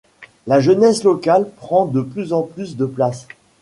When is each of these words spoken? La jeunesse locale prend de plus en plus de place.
La 0.47 0.59
jeunesse 0.59 1.03
locale 1.03 1.47
prend 1.57 1.85
de 1.85 2.01
plus 2.01 2.33
en 2.33 2.41
plus 2.41 2.75
de 2.75 2.87
place. 2.87 3.27